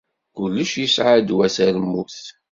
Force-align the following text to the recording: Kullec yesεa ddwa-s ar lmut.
Kullec 0.35 0.71
yesεa 0.81 1.17
ddwa-s 1.21 1.55
ar 1.65 1.71
lmut. 1.83 2.17